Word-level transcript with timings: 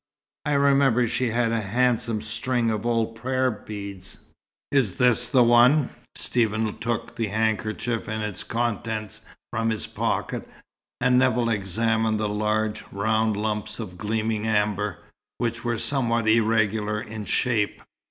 "I 0.45 0.53
remember 0.53 1.07
she 1.07 1.27
had 1.29 1.51
a 1.51 1.61
handsome 1.61 2.23
string 2.23 2.71
of 2.71 2.87
old 2.87 3.13
prayer 3.15 3.51
beads." 3.51 4.17
"Is 4.71 4.95
this 4.97 5.27
the 5.27 5.43
one?" 5.43 5.91
Stephen 6.15 6.79
took 6.79 7.15
the 7.17 7.27
handkerchief 7.27 8.07
and 8.07 8.23
its 8.23 8.43
contents 8.43 9.21
from 9.53 9.69
his 9.69 9.85
pocket, 9.85 10.47
and 10.99 11.19
Nevill 11.19 11.49
examined 11.49 12.19
the 12.19 12.27
large, 12.29 12.83
round 12.91 13.37
lumps 13.37 13.79
of 13.79 13.99
gleaming 13.99 14.47
amber, 14.47 14.97
which 15.37 15.63
were 15.63 15.77
somewhat 15.77 16.27
irregular 16.27 16.99
in 16.99 17.25
shape. 17.25 17.79